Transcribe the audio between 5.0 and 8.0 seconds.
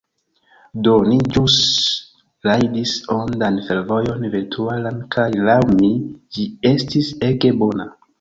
kaj, laŭ mi, ĝi estis ege bona